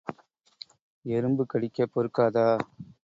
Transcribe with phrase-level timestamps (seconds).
[1.05, 2.47] எறும்பு கடிக்கப் பொறுக்காதா?.